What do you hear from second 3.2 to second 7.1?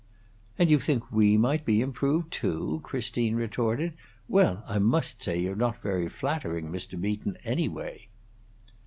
retorted. "Well, I must say you're not very flattering, Mr.